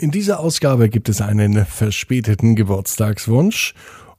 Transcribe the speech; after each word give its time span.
In 0.00 0.12
dieser 0.12 0.38
Ausgabe 0.38 0.88
gibt 0.88 1.08
es 1.08 1.20
einen 1.20 1.66
verspäteten 1.66 2.54
Geburtstagswunsch 2.54 3.74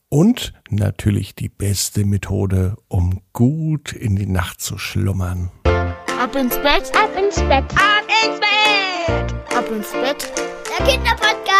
und 0.09 0.51
natürlich 0.69 1.35
die 1.35 1.47
beste 1.47 2.03
Methode, 2.03 2.75
um 2.89 3.21
gut 3.31 3.93
in 3.93 4.17
die 4.17 4.25
Nacht 4.25 4.59
zu 4.59 4.77
schlummern. 4.77 5.51
Ab 5.63 6.35
ins 6.35 6.57
Bett, 6.57 6.91
ab 6.93 7.11
ins 7.17 7.37
Bett, 7.37 7.63
ab 7.77 8.03
ins 8.25 8.39
Bett, 8.41 9.55
ab 9.55 9.71
ins 9.71 9.91
Bett. 9.93 10.33
Der 10.77 10.85
Kinderpodcast. 10.85 11.58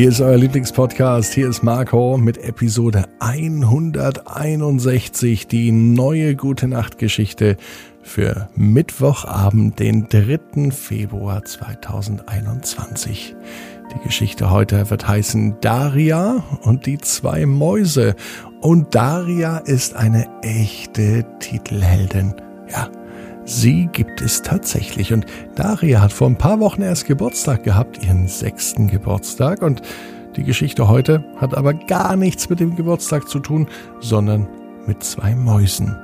Hier 0.00 0.08
ist 0.08 0.22
euer 0.22 0.38
Lieblingspodcast. 0.38 1.34
Hier 1.34 1.50
ist 1.50 1.62
Marco 1.62 2.16
mit 2.16 2.38
Episode 2.38 3.04
161, 3.18 5.46
die 5.46 5.72
neue 5.72 6.34
Gute 6.36 6.68
Nacht 6.68 6.96
Geschichte 6.96 7.58
für 8.00 8.48
Mittwochabend, 8.54 9.78
den 9.78 10.08
3. 10.08 10.70
Februar 10.70 11.44
2021. 11.44 13.36
Die 13.94 14.02
Geschichte 14.02 14.50
heute 14.50 14.88
wird 14.88 15.06
heißen 15.06 15.56
Daria 15.60 16.44
und 16.62 16.86
die 16.86 16.96
zwei 16.96 17.44
Mäuse. 17.44 18.16
Und 18.62 18.94
Daria 18.94 19.58
ist 19.58 19.96
eine 19.96 20.26
echte 20.40 21.26
Titelheldin. 21.40 22.32
Ja, 22.70 22.88
sie 23.50 23.88
gibt 23.92 24.20
es 24.20 24.42
tatsächlich. 24.42 25.12
Und 25.12 25.26
Daria 25.56 26.00
hat 26.00 26.12
vor 26.12 26.28
ein 26.28 26.38
paar 26.38 26.60
Wochen 26.60 26.82
erst 26.82 27.06
Geburtstag 27.06 27.64
gehabt, 27.64 28.04
ihren 28.04 28.28
sechsten 28.28 28.88
Geburtstag. 28.88 29.62
Und 29.62 29.82
die 30.36 30.44
Geschichte 30.44 30.88
heute 30.88 31.24
hat 31.36 31.54
aber 31.54 31.74
gar 31.74 32.16
nichts 32.16 32.48
mit 32.48 32.60
dem 32.60 32.76
Geburtstag 32.76 33.28
zu 33.28 33.40
tun, 33.40 33.68
sondern 34.00 34.46
mit 34.86 35.02
zwei 35.02 35.34
Mäusen. 35.34 35.96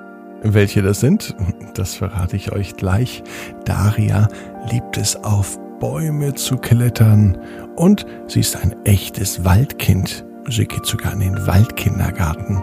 Welche 0.42 0.82
das 0.82 1.00
sind, 1.00 1.34
das 1.74 1.95
verrate 1.95 2.36
ich 2.36 2.52
euch 2.52 2.77
gleich. 2.77 3.22
Daria 3.64 4.28
liebt 4.70 4.97
es 4.97 5.16
auf 5.16 5.58
Bäume 5.80 6.34
zu 6.34 6.56
klettern 6.56 7.38
und 7.77 8.06
sie 8.27 8.41
ist 8.41 8.56
ein 8.56 8.74
echtes 8.84 9.44
Waldkind. 9.44 10.25
Sie 10.48 10.66
geht 10.66 10.86
sogar 10.86 11.12
in 11.12 11.20
den 11.20 11.47
Waldkindergarten. 11.47 12.62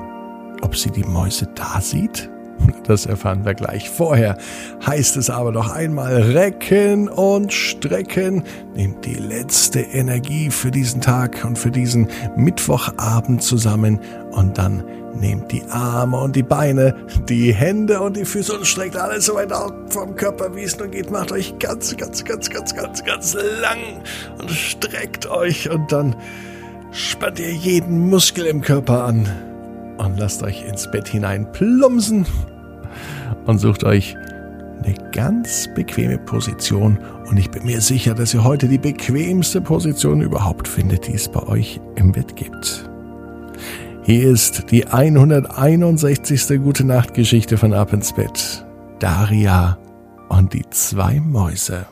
Ob 0.61 0.75
sie 0.75 0.91
die 0.91 1.03
Mäuse 1.03 1.47
da 1.55 1.81
sieht? 1.81 2.29
Das 2.85 3.05
erfahren 3.05 3.45
wir 3.45 3.53
gleich. 3.53 3.89
Vorher 3.89 4.37
heißt 4.85 5.17
es 5.17 5.29
aber 5.29 5.51
noch 5.51 5.71
einmal 5.71 6.21
recken 6.21 7.07
und 7.07 7.53
strecken. 7.53 8.43
Nehmt 8.75 9.05
die 9.05 9.15
letzte 9.15 9.79
Energie 9.79 10.49
für 10.49 10.71
diesen 10.71 11.01
Tag 11.01 11.45
und 11.45 11.57
für 11.57 11.71
diesen 11.71 12.07
Mittwochabend 12.35 13.41
zusammen 13.41 13.99
und 14.31 14.57
dann 14.57 14.83
Nehmt 15.19 15.51
die 15.51 15.63
Arme 15.69 16.17
und 16.17 16.35
die 16.35 16.43
Beine, 16.43 16.95
die 17.29 17.53
Hände 17.53 18.01
und 18.01 18.17
die 18.17 18.25
Füße 18.25 18.51
und 18.57 18.65
streckt 18.65 18.95
alles 18.97 19.25
so 19.25 19.35
weit 19.35 19.53
vom 19.89 20.15
Körper, 20.15 20.55
wie 20.55 20.63
es 20.63 20.77
nur 20.79 20.87
geht. 20.87 21.11
Macht 21.11 21.31
euch 21.31 21.57
ganz, 21.59 21.95
ganz, 21.97 22.25
ganz, 22.25 22.49
ganz, 22.49 22.73
ganz, 22.73 23.03
ganz 23.03 23.37
lang 23.61 24.01
und 24.39 24.49
streckt 24.49 25.27
euch 25.27 25.69
und 25.69 25.91
dann 25.91 26.15
spannt 26.91 27.39
ihr 27.39 27.53
jeden 27.53 28.09
Muskel 28.09 28.47
im 28.47 28.61
Körper 28.61 29.03
an 29.03 29.29
und 29.97 30.17
lasst 30.17 30.41
euch 30.41 30.65
ins 30.67 30.89
Bett 30.89 31.07
hinein 31.07 31.51
plumpsen 31.51 32.25
und 33.45 33.59
sucht 33.59 33.83
euch 33.83 34.15
eine 34.83 34.95
ganz 35.11 35.69
bequeme 35.75 36.17
Position 36.17 36.99
und 37.29 37.37
ich 37.37 37.49
bin 37.49 37.65
mir 37.65 37.81
sicher, 37.81 38.13
dass 38.13 38.33
ihr 38.33 38.43
heute 38.43 38.67
die 38.67 38.77
bequemste 38.77 39.61
Position 39.61 40.21
überhaupt 40.21 40.67
findet, 40.67 41.07
die 41.07 41.13
es 41.13 41.29
bei 41.29 41.41
euch 41.43 41.79
im 41.95 42.11
Bett 42.11 42.35
gibt. 42.35 42.89
Hier 44.03 44.29
ist 44.29 44.69
die 44.71 44.85
161. 44.85 46.61
Gute 46.61 46.83
Nacht 46.83 47.13
Geschichte 47.13 47.57
von 47.57 47.73
Ab 47.73 47.93
ins 47.93 48.11
Bett. 48.13 48.65
Daria 48.99 49.77
und 50.27 50.53
die 50.53 50.69
zwei 50.69 51.21
Mäuse. 51.21 51.85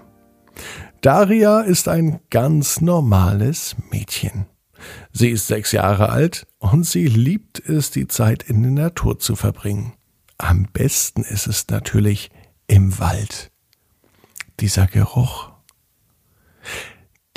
Daria 1.00 1.62
ist 1.62 1.88
ein 1.88 2.20
ganz 2.30 2.82
normales 2.82 3.76
Mädchen. 3.92 4.46
Sie 5.14 5.30
ist 5.30 5.48
sechs 5.48 5.72
Jahre 5.72 6.10
alt 6.10 6.48
und 6.60 6.86
sie 6.86 7.08
liebt 7.08 7.60
es, 7.60 7.92
die 7.92 8.08
Zeit 8.08 8.44
in 8.44 8.62
der 8.62 8.72
Natur 8.72 9.18
zu 9.18 9.36
verbringen. 9.36 9.94
Am 10.42 10.64
besten 10.64 11.22
ist 11.22 11.46
es 11.46 11.68
natürlich 11.68 12.32
im 12.66 12.98
Wald. 12.98 13.52
Dieser 14.60 14.88
Geruch, 14.88 15.52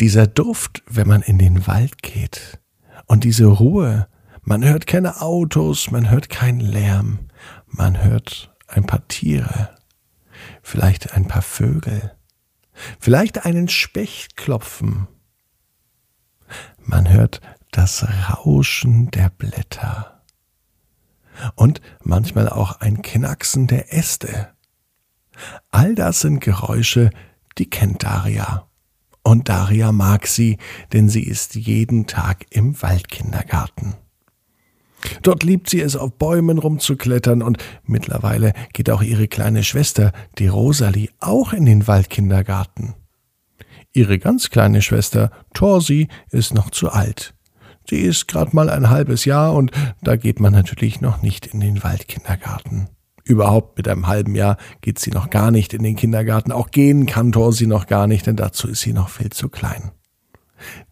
dieser 0.00 0.26
Duft, 0.26 0.82
wenn 0.86 1.06
man 1.06 1.20
in 1.20 1.36
den 1.36 1.66
Wald 1.66 2.02
geht 2.02 2.62
und 3.04 3.24
diese 3.24 3.44
Ruhe, 3.44 4.08
man 4.40 4.64
hört 4.64 4.86
keine 4.86 5.20
Autos, 5.20 5.90
man 5.90 6.08
hört 6.08 6.30
keinen 6.30 6.60
Lärm, 6.60 7.28
man 7.66 8.02
hört 8.02 8.54
ein 8.68 8.86
paar 8.86 9.06
Tiere, 9.06 9.76
vielleicht 10.62 11.12
ein 11.12 11.28
paar 11.28 11.42
Vögel, 11.42 12.16
vielleicht 12.98 13.44
einen 13.44 13.68
Specht 13.68 14.34
klopfen. 14.38 15.08
Man 16.78 17.10
hört 17.10 17.42
das 17.70 18.06
Rauschen 18.30 19.10
der 19.10 19.28
Blätter 19.28 20.13
und 21.54 21.80
manchmal 22.02 22.48
auch 22.48 22.80
ein 22.80 23.02
Knacksen 23.02 23.66
der 23.66 23.92
Äste. 23.92 24.48
All 25.70 25.94
das 25.94 26.20
sind 26.20 26.40
Geräusche, 26.40 27.10
die 27.58 27.68
kennt 27.68 28.04
Daria. 28.04 28.68
Und 29.22 29.48
Daria 29.48 29.90
mag 29.90 30.26
sie, 30.26 30.58
denn 30.92 31.08
sie 31.08 31.22
ist 31.22 31.54
jeden 31.54 32.06
Tag 32.06 32.46
im 32.50 32.80
Waldkindergarten. 32.82 33.94
Dort 35.22 35.42
liebt 35.42 35.68
sie 35.68 35.80
es, 35.80 35.96
auf 35.96 36.12
Bäumen 36.12 36.58
rumzuklettern 36.58 37.42
und 37.42 37.58
mittlerweile 37.84 38.52
geht 38.72 38.90
auch 38.90 39.02
ihre 39.02 39.28
kleine 39.28 39.62
Schwester, 39.62 40.12
die 40.38 40.48
Rosalie, 40.48 41.10
auch 41.20 41.52
in 41.52 41.66
den 41.66 41.86
Waldkindergarten. 41.86 42.94
Ihre 43.92 44.18
ganz 44.18 44.50
kleine 44.50 44.82
Schwester, 44.82 45.30
Torsi, 45.52 46.08
ist 46.30 46.54
noch 46.54 46.70
zu 46.70 46.90
alt. 46.90 47.34
Sie 47.88 48.00
ist 48.00 48.28
gerade 48.28 48.54
mal 48.54 48.70
ein 48.70 48.90
halbes 48.90 49.24
Jahr 49.24 49.54
und 49.54 49.70
da 50.02 50.16
geht 50.16 50.40
man 50.40 50.52
natürlich 50.52 51.00
noch 51.00 51.22
nicht 51.22 51.46
in 51.46 51.60
den 51.60 51.82
Waldkindergarten. 51.82 52.88
Überhaupt 53.24 53.78
mit 53.78 53.88
einem 53.88 54.06
halben 54.06 54.34
Jahr 54.34 54.58
geht 54.82 54.98
sie 54.98 55.10
noch 55.10 55.30
gar 55.30 55.50
nicht 55.50 55.72
in 55.72 55.82
den 55.82 55.96
Kindergarten. 55.96 56.52
Auch 56.52 56.70
gehen 56.70 57.06
kann 57.06 57.32
Torsi 57.32 57.66
noch 57.66 57.86
gar 57.86 58.06
nicht, 58.06 58.26
denn 58.26 58.36
dazu 58.36 58.68
ist 58.68 58.82
sie 58.82 58.92
noch 58.92 59.08
viel 59.08 59.30
zu 59.30 59.48
klein. 59.48 59.92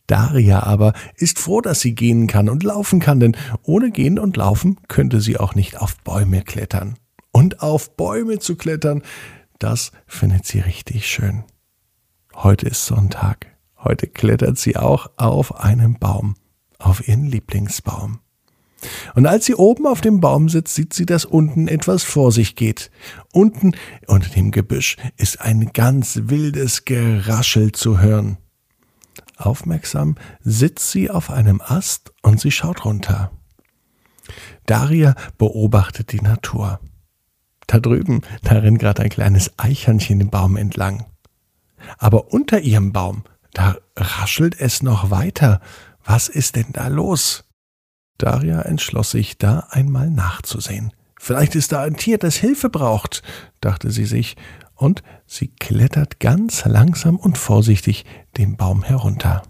Daria 0.06 0.62
aber 0.62 0.94
ist 1.16 1.38
froh, 1.38 1.60
dass 1.60 1.80
sie 1.80 1.94
gehen 1.94 2.26
kann 2.26 2.48
und 2.48 2.62
laufen 2.62 3.00
kann, 3.00 3.20
denn 3.20 3.36
ohne 3.62 3.90
Gehen 3.90 4.18
und 4.18 4.36
Laufen 4.36 4.78
könnte 4.88 5.20
sie 5.20 5.38
auch 5.38 5.54
nicht 5.54 5.80
auf 5.80 5.96
Bäume 5.98 6.42
klettern. 6.42 6.96
Und 7.32 7.62
auf 7.62 7.96
Bäume 7.96 8.38
zu 8.38 8.56
klettern, 8.56 9.02
das 9.58 9.92
findet 10.06 10.44
sie 10.44 10.60
richtig 10.60 11.06
schön. 11.06 11.44
Heute 12.34 12.66
ist 12.66 12.84
Sonntag. 12.84 13.46
Heute 13.78 14.06
klettert 14.06 14.58
sie 14.58 14.76
auch 14.76 15.10
auf 15.16 15.60
einem 15.60 15.98
Baum, 15.98 16.34
auf 16.82 17.06
ihren 17.06 17.26
Lieblingsbaum. 17.26 18.20
Und 19.14 19.26
als 19.26 19.46
sie 19.46 19.54
oben 19.54 19.86
auf 19.86 20.00
dem 20.00 20.20
Baum 20.20 20.48
sitzt, 20.48 20.74
sieht 20.74 20.92
sie, 20.92 21.06
dass 21.06 21.24
unten 21.24 21.68
etwas 21.68 22.02
vor 22.02 22.32
sich 22.32 22.56
geht. 22.56 22.90
Unten 23.32 23.72
unter 24.06 24.28
dem 24.30 24.50
Gebüsch 24.50 24.96
ist 25.16 25.40
ein 25.40 25.72
ganz 25.72 26.22
wildes 26.24 26.84
Geraschel 26.84 27.72
zu 27.72 28.00
hören. 28.00 28.38
Aufmerksam 29.36 30.16
sitzt 30.40 30.90
sie 30.90 31.10
auf 31.10 31.30
einem 31.30 31.60
Ast 31.60 32.12
und 32.22 32.40
sie 32.40 32.50
schaut 32.50 32.84
runter. 32.84 33.30
Daria 34.66 35.14
beobachtet 35.38 36.12
die 36.12 36.20
Natur. 36.20 36.80
Da 37.66 37.80
drüben, 37.80 38.22
da 38.42 38.54
rennt 38.58 38.78
gerade 38.78 39.02
ein 39.02 39.10
kleines 39.10 39.58
Eichhörnchen 39.58 40.18
den 40.18 40.30
Baum 40.30 40.56
entlang. 40.56 41.06
Aber 41.98 42.32
unter 42.32 42.60
ihrem 42.60 42.92
Baum, 42.92 43.24
da 43.52 43.76
raschelt 43.96 44.58
es 44.60 44.82
noch 44.82 45.10
weiter. 45.10 45.60
Was 46.04 46.28
ist 46.28 46.56
denn 46.56 46.72
da 46.72 46.88
los? 46.88 47.44
Daria 48.18 48.62
entschloss 48.62 49.10
sich, 49.10 49.38
da 49.38 49.66
einmal 49.70 50.10
nachzusehen. 50.10 50.92
Vielleicht 51.18 51.54
ist 51.54 51.72
da 51.72 51.82
ein 51.82 51.96
Tier, 51.96 52.18
das 52.18 52.36
Hilfe 52.36 52.68
braucht, 52.68 53.22
dachte 53.60 53.90
sie 53.90 54.04
sich 54.04 54.36
und 54.74 55.02
sie 55.26 55.48
klettert 55.48 56.18
ganz 56.18 56.64
langsam 56.64 57.16
und 57.16 57.38
vorsichtig 57.38 58.04
den 58.36 58.56
Baum 58.56 58.82
herunter. 58.82 59.42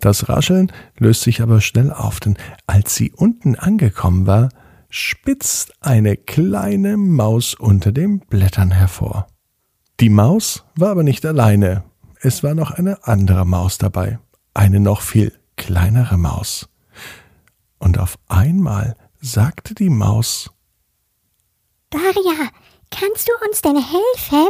Das 0.00 0.28
Rascheln 0.28 0.72
löst 0.98 1.22
sich 1.22 1.40
aber 1.42 1.60
schnell 1.60 1.92
auf, 1.92 2.20
denn 2.20 2.36
als 2.66 2.94
sie 2.94 3.12
unten 3.12 3.56
angekommen 3.56 4.26
war, 4.26 4.48
spitzt 4.88 5.72
eine 5.80 6.16
kleine 6.16 6.96
Maus 6.96 7.54
unter 7.54 7.92
den 7.92 8.20
Blättern 8.20 8.70
hervor. 8.70 9.26
Die 10.00 10.10
Maus 10.10 10.64
war 10.76 10.90
aber 10.90 11.02
nicht 11.02 11.24
alleine, 11.24 11.84
es 12.20 12.42
war 12.42 12.54
noch 12.54 12.70
eine 12.70 13.06
andere 13.06 13.44
Maus 13.44 13.78
dabei, 13.78 14.18
eine 14.56 14.80
noch 14.80 15.00
viel 15.00 15.32
kleinere 15.56 16.16
Maus. 16.16 16.68
Und 17.78 17.98
auf 17.98 18.18
einmal 18.28 18.96
sagte 19.20 19.74
die 19.74 19.90
Maus 19.90 20.50
Daria, 21.90 22.50
Kannst 22.90 23.28
du 23.28 23.46
uns 23.46 23.62
denn 23.62 23.76
helfen? 23.76 24.48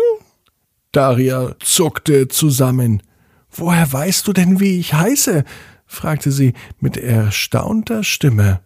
Daria 0.93 1.57
zuckte 1.59 2.29
zusammen. 2.29 3.03
Woher 3.51 3.93
weißt 3.93 4.27
du 4.27 4.33
denn, 4.33 4.61
wie 4.61 4.79
ich 4.79 4.95
heiße? 4.95 5.45
fragte 5.87 6.31
sie 6.31 6.53
mit 6.81 6.97
erstaunter 6.97 8.05
Stimme. 8.05 8.61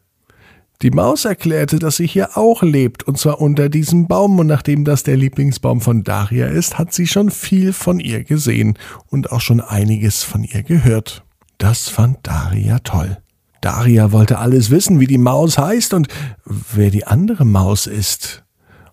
Die 0.83 0.91
Maus 0.91 1.27
erklärte, 1.27 1.79
dass 1.79 1.97
sie 1.97 2.07
hier 2.07 2.39
auch 2.39 2.63
lebt, 2.63 3.03
und 3.03 3.19
zwar 3.19 3.41
unter 3.41 3.69
diesem 3.69 4.09
Baum, 4.09 4.39
und 4.39 4.47
nachdem 4.47 4.85
das 4.85 5.03
der 5.03 5.17
Lieblingsbaum 5.17 5.83
von 5.83 6.05
Daria 6.05 6.47
ist, 6.47 6.79
hat 6.79 6.95
sie 6.95 7.07
schon 7.07 7.31
viel 7.31 7.75
von 7.75 8.01
ihr 8.01 8.25
gesehen 8.25 8.79
und 9.09 9.31
auch 9.31 9.43
schon 9.43 9.61
einiges 9.61 10.23
von 10.23 10.43
ihr 10.43 10.63
gehört. 10.63 11.23
Das 11.61 11.91
fand 11.91 12.27
Daria 12.27 12.79
toll. 12.79 13.19
Daria 13.61 14.13
wollte 14.13 14.39
alles 14.39 14.71
wissen, 14.71 14.99
wie 14.99 15.07
die 15.07 15.19
Maus 15.19 15.59
heißt 15.59 15.93
und 15.93 16.09
wer 16.47 16.91
die 16.91 17.07
andere 17.07 17.45
Maus 17.45 17.87
ist. 17.87 18.47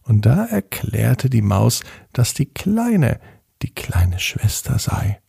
Und 0.04 0.26
da 0.26 0.44
erklärte 0.44 1.30
die 1.30 1.42
Maus, 1.42 1.82
dass 2.12 2.34
die 2.34 2.46
Kleine 2.46 3.22
die 3.62 3.74
kleine 3.74 4.20
Schwester 4.20 4.80
sei. 4.80 5.22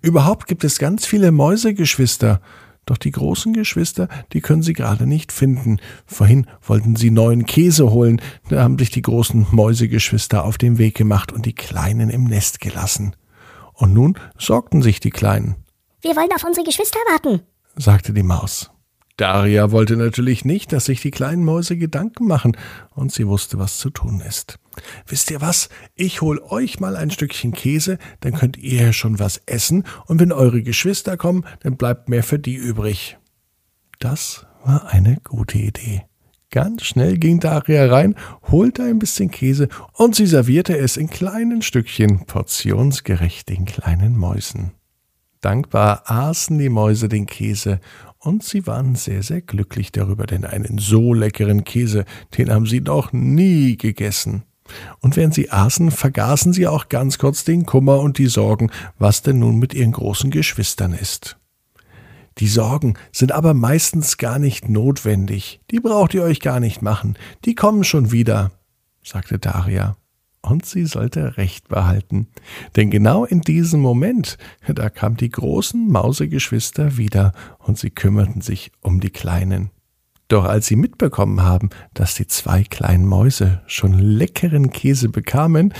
Überhaupt 0.00 0.46
gibt 0.46 0.62
es 0.62 0.78
ganz 0.78 1.04
viele 1.06 1.32
Mäusegeschwister, 1.32 2.40
doch 2.86 2.98
die 2.98 3.10
großen 3.10 3.52
Geschwister, 3.52 4.08
die 4.32 4.40
können 4.40 4.62
sie 4.62 4.72
gerade 4.72 5.08
nicht 5.08 5.32
finden. 5.32 5.80
Vorhin 6.06 6.46
wollten 6.62 6.94
sie 6.94 7.10
neuen 7.10 7.46
Käse 7.46 7.90
holen, 7.90 8.22
da 8.48 8.62
haben 8.62 8.78
sich 8.78 8.90
die 8.90 9.02
großen 9.02 9.48
Mäusegeschwister 9.50 10.44
auf 10.44 10.56
den 10.56 10.78
Weg 10.78 10.94
gemacht 10.94 11.32
und 11.32 11.46
die 11.46 11.54
Kleinen 11.54 12.10
im 12.10 12.24
Nest 12.24 12.60
gelassen. 12.60 13.16
Und 13.74 13.92
nun 13.92 14.16
sorgten 14.38 14.82
sich 14.82 15.00
die 15.00 15.10
Kleinen. 15.10 15.65
Wir 16.06 16.14
wollen 16.14 16.30
auf 16.36 16.44
unsere 16.44 16.64
Geschwister 16.64 17.00
warten, 17.10 17.40
sagte 17.74 18.12
die 18.12 18.22
Maus. 18.22 18.70
Daria 19.16 19.72
wollte 19.72 19.96
natürlich 19.96 20.44
nicht, 20.44 20.72
dass 20.72 20.84
sich 20.84 21.00
die 21.00 21.10
kleinen 21.10 21.44
Mäuse 21.44 21.76
Gedanken 21.76 22.28
machen, 22.28 22.56
und 22.94 23.10
sie 23.10 23.26
wusste, 23.26 23.58
was 23.58 23.78
zu 23.78 23.90
tun 23.90 24.20
ist. 24.20 24.60
Wisst 25.08 25.32
ihr 25.32 25.40
was? 25.40 25.68
Ich 25.96 26.20
hol 26.20 26.38
euch 26.38 26.78
mal 26.78 26.94
ein 26.94 27.10
Stückchen 27.10 27.50
Käse, 27.50 27.98
dann 28.20 28.34
könnt 28.34 28.56
ihr 28.56 28.92
schon 28.92 29.18
was 29.18 29.42
essen, 29.46 29.82
und 30.06 30.20
wenn 30.20 30.30
eure 30.30 30.62
Geschwister 30.62 31.16
kommen, 31.16 31.44
dann 31.64 31.76
bleibt 31.76 32.08
mehr 32.08 32.22
für 32.22 32.38
die 32.38 32.54
übrig. 32.54 33.18
Das 33.98 34.46
war 34.62 34.86
eine 34.86 35.18
gute 35.24 35.58
Idee. 35.58 36.04
Ganz 36.52 36.84
schnell 36.84 37.18
ging 37.18 37.40
Daria 37.40 37.92
rein, 37.92 38.14
holte 38.44 38.84
ein 38.84 39.00
bisschen 39.00 39.32
Käse 39.32 39.68
und 39.92 40.14
sie 40.14 40.26
servierte 40.26 40.78
es 40.78 40.96
in 40.96 41.10
kleinen 41.10 41.62
Stückchen, 41.62 42.26
portionsgerecht 42.26 43.48
den 43.48 43.64
kleinen 43.64 44.16
Mäusen. 44.16 44.70
Dankbar 45.46 46.02
aßen 46.06 46.58
die 46.58 46.68
Mäuse 46.68 47.08
den 47.08 47.26
Käse 47.26 47.78
und 48.18 48.42
sie 48.42 48.66
waren 48.66 48.96
sehr, 48.96 49.22
sehr 49.22 49.42
glücklich 49.42 49.92
darüber, 49.92 50.26
denn 50.26 50.44
einen 50.44 50.78
so 50.78 51.14
leckeren 51.14 51.62
Käse, 51.62 52.04
den 52.36 52.50
haben 52.50 52.66
sie 52.66 52.80
noch 52.80 53.12
nie 53.12 53.76
gegessen. 53.76 54.42
Und 54.98 55.14
während 55.14 55.34
sie 55.34 55.52
aßen, 55.52 55.92
vergaßen 55.92 56.52
sie 56.52 56.66
auch 56.66 56.88
ganz 56.88 57.18
kurz 57.18 57.44
den 57.44 57.64
Kummer 57.64 58.00
und 58.00 58.18
die 58.18 58.26
Sorgen, 58.26 58.72
was 58.98 59.22
denn 59.22 59.38
nun 59.38 59.60
mit 59.60 59.72
ihren 59.72 59.92
großen 59.92 60.32
Geschwistern 60.32 60.92
ist. 60.92 61.36
Die 62.38 62.48
Sorgen 62.48 62.94
sind 63.12 63.30
aber 63.30 63.54
meistens 63.54 64.16
gar 64.16 64.40
nicht 64.40 64.68
notwendig, 64.68 65.60
die 65.70 65.78
braucht 65.78 66.12
ihr 66.14 66.24
euch 66.24 66.40
gar 66.40 66.58
nicht 66.58 66.82
machen, 66.82 67.16
die 67.44 67.54
kommen 67.54 67.84
schon 67.84 68.10
wieder, 68.10 68.50
sagte 69.04 69.38
Daria 69.38 69.96
und 70.46 70.64
sie 70.64 70.86
sollte 70.86 71.36
Recht 71.36 71.68
behalten. 71.68 72.28
Denn 72.76 72.90
genau 72.90 73.24
in 73.24 73.40
diesem 73.40 73.80
Moment, 73.80 74.38
da 74.66 74.88
kamen 74.90 75.16
die 75.16 75.30
großen 75.30 75.90
Mausegeschwister 75.90 76.96
wieder 76.96 77.32
und 77.58 77.78
sie 77.78 77.90
kümmerten 77.90 78.40
sich 78.40 78.72
um 78.80 79.00
die 79.00 79.10
Kleinen. 79.10 79.70
Doch 80.28 80.44
als 80.44 80.66
sie 80.66 80.76
mitbekommen 80.76 81.42
haben, 81.42 81.70
dass 81.94 82.14
die 82.14 82.26
zwei 82.26 82.62
kleinen 82.64 83.06
Mäuse 83.06 83.60
schon 83.66 83.98
leckeren 83.98 84.70
Käse 84.70 85.08
bekamen, 85.08 85.72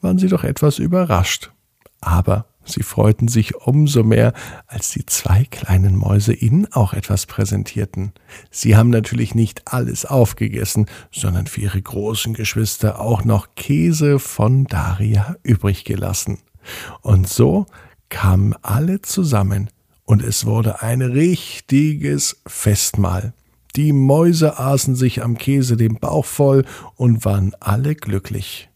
waren 0.00 0.18
sie 0.18 0.28
doch 0.28 0.44
etwas 0.44 0.78
überrascht. 0.78 1.50
Aber 2.00 2.46
Sie 2.64 2.82
freuten 2.82 3.28
sich 3.28 3.54
umso 3.56 4.02
mehr, 4.02 4.32
als 4.66 4.90
die 4.90 5.06
zwei 5.06 5.44
kleinen 5.44 5.96
Mäuse 5.96 6.32
ihnen 6.32 6.70
auch 6.72 6.92
etwas 6.92 7.26
präsentierten. 7.26 8.12
Sie 8.50 8.76
haben 8.76 8.90
natürlich 8.90 9.34
nicht 9.34 9.62
alles 9.66 10.06
aufgegessen, 10.06 10.86
sondern 11.12 11.46
für 11.46 11.60
ihre 11.60 11.80
großen 11.80 12.34
Geschwister 12.34 13.00
auch 13.00 13.24
noch 13.24 13.54
Käse 13.54 14.18
von 14.18 14.64
Daria 14.64 15.36
übrig 15.42 15.84
gelassen. 15.84 16.38
Und 17.02 17.28
so 17.28 17.66
kamen 18.08 18.54
alle 18.62 19.02
zusammen, 19.02 19.70
und 20.06 20.22
es 20.22 20.44
wurde 20.44 20.82
ein 20.82 21.00
richtiges 21.00 22.42
Festmahl. 22.46 23.32
Die 23.74 23.92
Mäuse 23.92 24.58
aßen 24.58 24.94
sich 24.94 25.22
am 25.22 25.36
Käse 25.36 25.76
den 25.76 25.98
Bauch 25.98 26.26
voll 26.26 26.64
und 26.94 27.24
waren 27.24 27.54
alle 27.58 27.94
glücklich. 27.94 28.68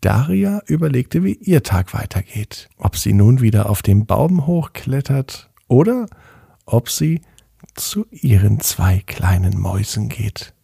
Daria 0.00 0.62
überlegte, 0.66 1.24
wie 1.24 1.34
ihr 1.34 1.62
Tag 1.62 1.94
weitergeht. 1.94 2.68
Ob 2.76 2.96
sie 2.96 3.12
nun 3.12 3.40
wieder 3.40 3.68
auf 3.68 3.82
den 3.82 4.06
Baum 4.06 4.46
hochklettert 4.46 5.50
oder 5.66 6.06
ob 6.66 6.88
sie 6.88 7.22
zu 7.74 8.06
ihren 8.10 8.60
zwei 8.60 9.02
kleinen 9.06 9.58
Mäusen 9.58 10.08
geht. 10.08 10.54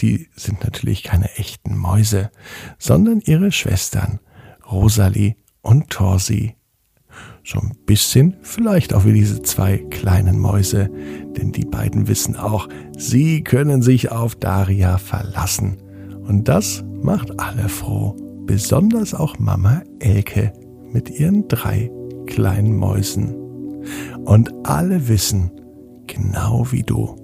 Die 0.00 0.28
sind 0.34 0.64
natürlich 0.64 1.02
keine 1.02 1.30
echten 1.36 1.76
Mäuse, 1.76 2.30
sondern 2.78 3.20
ihre 3.20 3.52
Schwestern, 3.52 4.20
Rosalie 4.70 5.36
und 5.62 5.90
Torsi. 5.90 6.56
So 7.44 7.58
ein 7.58 7.76
bisschen 7.86 8.36
vielleicht 8.42 8.94
auch 8.94 9.04
wie 9.04 9.12
diese 9.12 9.42
zwei 9.42 9.78
kleinen 9.90 10.38
Mäuse, 10.38 10.90
denn 11.36 11.52
die 11.52 11.64
beiden 11.64 12.08
wissen 12.08 12.36
auch, 12.36 12.68
sie 12.96 13.42
können 13.42 13.82
sich 13.82 14.10
auf 14.10 14.36
Daria 14.36 14.98
verlassen. 14.98 15.76
Und 16.22 16.48
das 16.48 16.84
macht 17.02 17.40
alle 17.40 17.68
froh 17.68 18.29
besonders 18.50 19.14
auch 19.14 19.38
Mama 19.38 19.82
Elke 20.00 20.52
mit 20.92 21.08
ihren 21.08 21.46
drei 21.46 21.88
kleinen 22.26 22.76
Mäusen. 22.76 23.32
Und 24.24 24.52
alle 24.64 25.06
wissen, 25.06 25.52
genau 26.08 26.66
wie 26.72 26.82
du, 26.82 27.14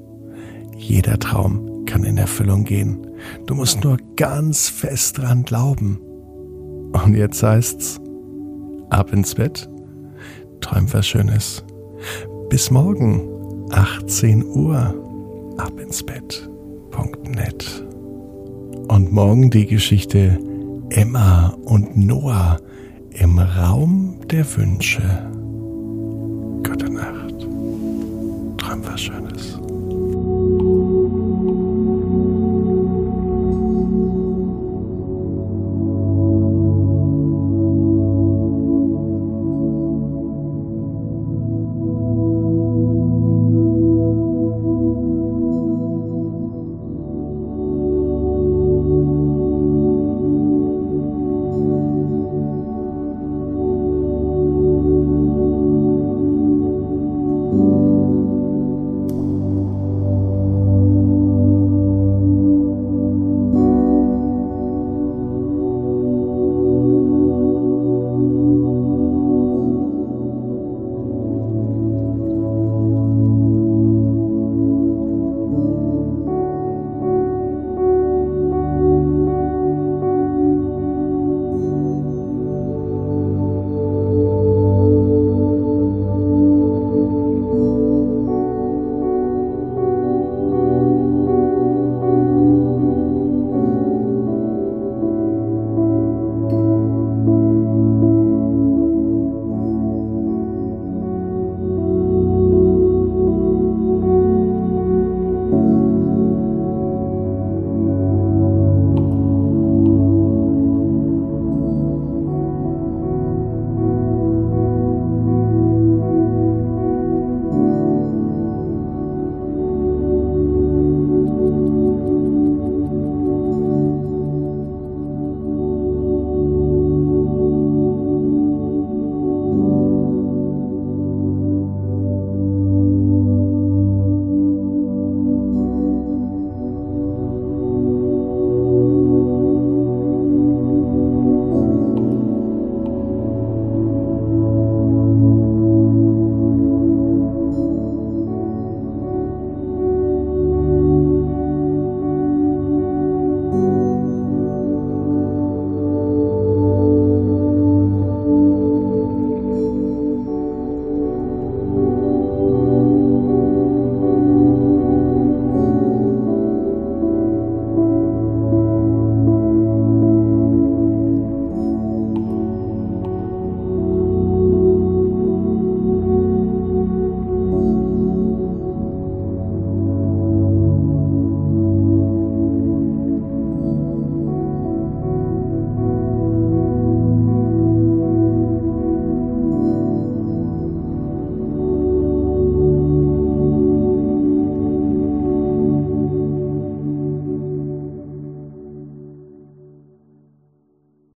jeder 0.77 1.19
Traum 1.19 1.85
kann 1.85 2.05
in 2.05 2.17
Erfüllung 2.17 2.63
gehen. 2.63 3.05
Du 3.47 3.57
musst 3.57 3.83
nur 3.83 3.97
ganz 4.15 4.69
fest 4.69 5.19
dran 5.19 5.43
glauben. 5.43 5.99
Und 6.93 7.17
jetzt 7.17 7.43
heißt's, 7.43 8.01
ab 8.91 9.13
ins 9.13 9.35
Bett, 9.35 9.69
träum 10.61 10.87
was 10.93 11.09
Schönes. 11.09 11.65
Bis 12.51 12.71
morgen, 12.71 13.69
18 13.73 14.45
Uhr, 14.45 14.95
ab 15.57 15.73
ins 15.81 16.05
Bett.net. 16.05 17.85
Und 18.87 19.11
morgen 19.11 19.51
die 19.51 19.67
Geschichte 19.67 20.39
Emma 20.91 21.49
und 21.65 21.97
Noah 21.97 22.59
im 23.11 23.39
Raum 23.39 24.21
der 24.31 24.45
Wünsche. 24.57 25.03
Gute 26.63 26.91
Nacht. 26.93 27.41
Träum 28.59 28.85
was 28.85 29.01
Schönes. 29.01 29.59